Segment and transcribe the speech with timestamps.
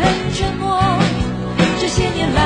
[0.00, 0.78] 很沉默。
[1.80, 2.40] 这些年来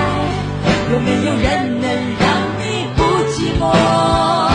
[0.92, 4.49] 有没有人能让你不寂寞？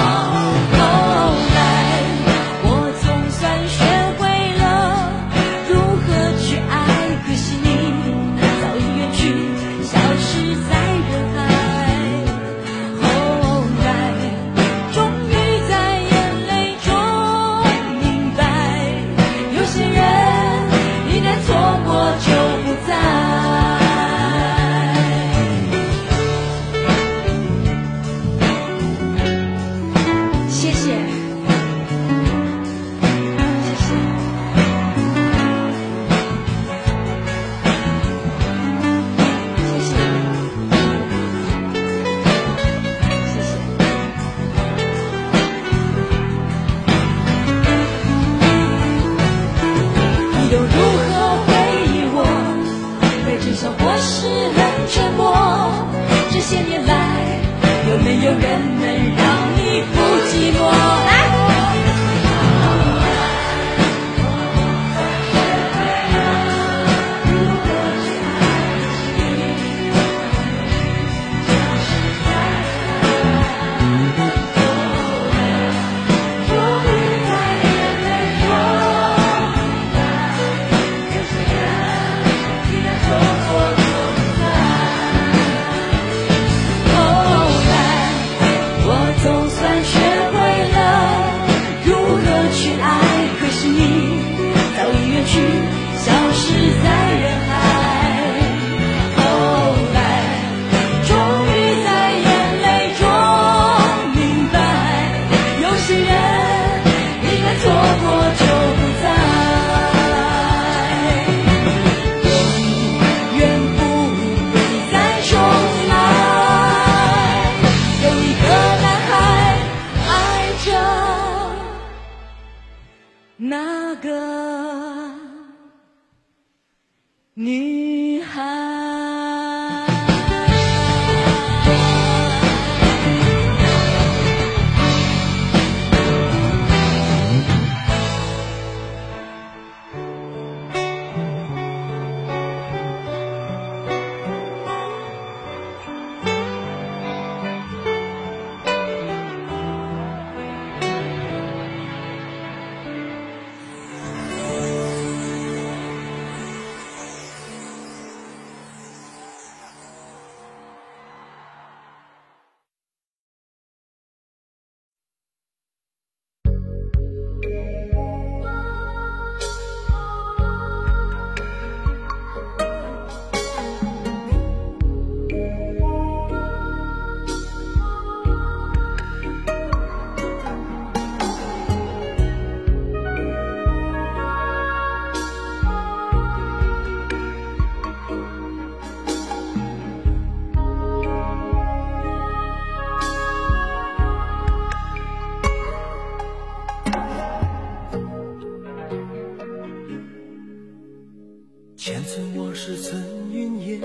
[202.68, 203.00] 是曾
[203.32, 203.80] 云烟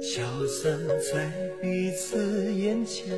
[0.00, 0.72] 消散
[1.12, 1.30] 在
[1.60, 3.12] 彼此眼前，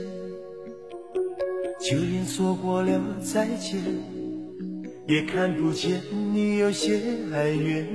[1.79, 3.81] 就连说过了再见，
[5.07, 6.01] 也看不见
[6.33, 7.01] 你有些
[7.33, 7.87] 哀怨。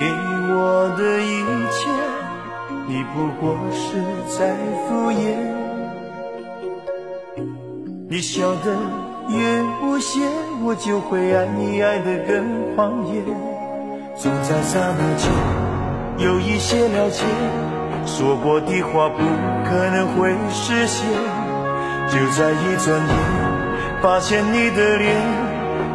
[0.00, 1.44] 给我的一
[1.76, 1.90] 切，
[2.88, 4.00] 你不过是
[4.38, 4.56] 在
[4.88, 5.36] 敷衍。
[8.08, 8.74] 你笑得
[9.28, 10.26] 越无邪，
[10.64, 13.22] 我就会爱你爱得更狂野。
[14.18, 15.30] 总在刹那间
[16.26, 17.22] 有一些了解，
[18.06, 19.18] 说过的话不
[19.68, 21.06] 可能会实现。
[22.08, 23.14] 就在一转眼，
[24.00, 25.14] 发现你的脸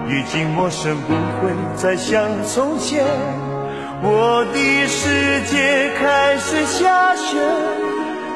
[0.07, 3.03] 已经陌生，不会再像从前。
[4.03, 7.39] 我的世界开始下雪，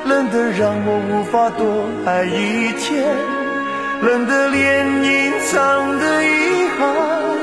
[0.06, 1.64] 冷得让我无法多
[2.10, 3.06] 爱一天，
[4.02, 7.35] 冷得连隐藏的遗憾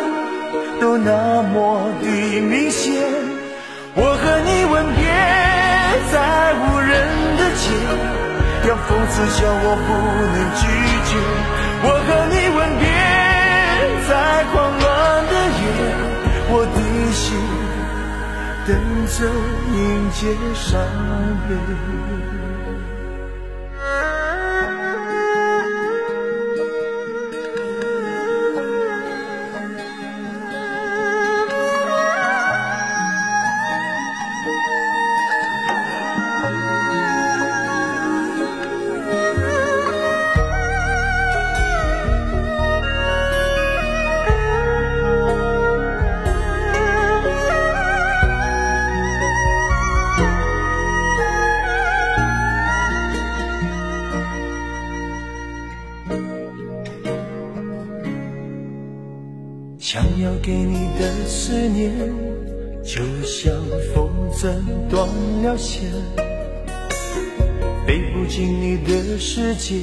[0.82, 2.06] 都那么的
[2.40, 2.93] 明显。
[3.94, 5.06] 我和你吻别
[6.11, 6.14] 在
[6.58, 6.90] 无人
[7.38, 7.70] 的街，
[8.67, 9.88] 让讽刺笑我不
[10.34, 10.62] 能拒
[11.06, 11.11] 绝。
[11.84, 12.84] 我和你吻别
[14.08, 14.11] 在
[14.50, 14.82] 狂乱
[15.31, 15.62] 的夜，
[16.50, 16.76] 我的
[17.12, 17.23] 心。
[18.67, 18.75] 等
[19.06, 19.17] 着
[19.73, 19.79] 迎
[20.11, 20.67] 接伤
[21.49, 21.50] 悲。
[59.93, 61.93] 想要给你的思念，
[62.83, 63.53] 就像
[63.94, 64.49] 风筝
[64.89, 65.06] 断
[65.43, 65.91] 了线，
[67.87, 69.75] 飞不进你的世界，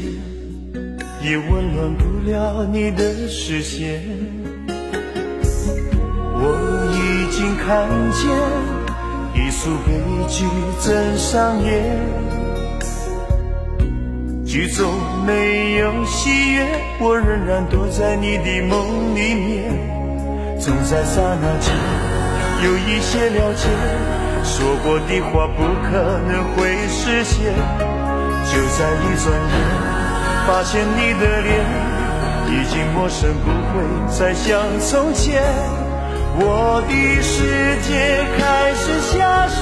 [1.21, 4.01] 也温暖不了你的视线。
[6.33, 8.25] 我已经看见
[9.35, 9.93] 一出悲
[10.27, 10.43] 剧
[10.81, 11.99] 正上演。
[14.43, 14.91] 剧中
[15.27, 16.65] 没有喜悦，
[16.99, 19.88] 我仍然躲在你的梦里面。
[20.59, 21.73] 总在刹那间
[22.65, 23.69] 有一些了解，
[24.43, 27.53] 说过的话不可能会实现。
[28.51, 29.55] 就在一转眼，
[30.45, 31.49] 发现你的脸
[32.51, 35.41] 已经陌生，不会再像从前。
[36.41, 39.57] 我的世界开始下雪，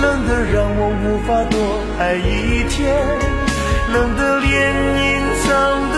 [0.00, 1.54] 冷得让我无法多
[2.00, 2.76] 爱一天。
[3.92, 4.48] 冷得连
[5.04, 5.48] 隐藏
[5.92, 5.96] 的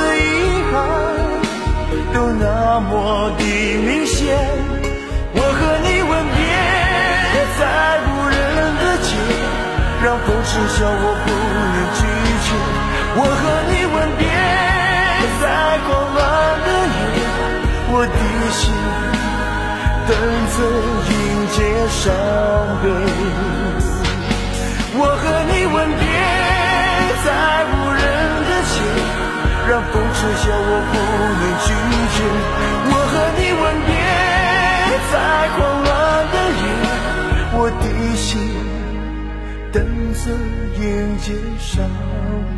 [2.21, 3.43] 都那么的
[3.79, 4.37] 明显。
[5.33, 6.39] 我和你吻别
[7.57, 7.61] 在
[8.05, 8.37] 无人
[8.77, 9.09] 的街，
[10.05, 11.27] 让风痴笑我不
[11.73, 11.99] 能拒
[12.45, 12.49] 绝。
[13.17, 14.23] 我和你吻别
[15.41, 15.45] 在
[15.87, 16.21] 狂乱
[16.67, 16.69] 的
[17.17, 17.19] 夜，
[17.89, 18.21] 我的
[18.53, 18.63] 心
[20.05, 20.13] 等
[20.53, 20.57] 着
[21.09, 21.13] 迎
[21.57, 21.59] 接
[21.89, 22.05] 伤
[22.83, 22.85] 悲。
[24.93, 26.05] 我和你吻别。
[27.23, 27.29] 在
[27.65, 28.01] 无人
[28.49, 28.73] 的街，
[29.69, 30.95] 让风痴笑我不
[40.77, 41.89] 迎接伤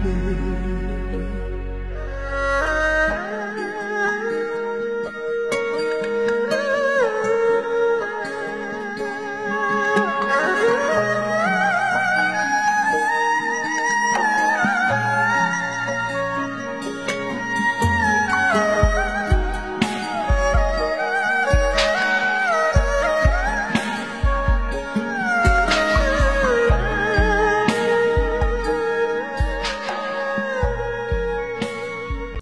[0.02, 1.41] 悲。